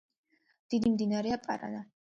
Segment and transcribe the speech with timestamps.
[0.75, 1.89] დიდი მდინარეა პარანა.